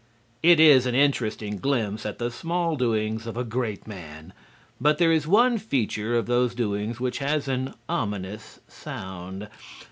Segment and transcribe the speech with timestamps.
[0.41, 4.33] It is an interesting glimpse at the small doings of a great man,
[4.81, 9.47] but there is one feature of those doings which has an ominous sound.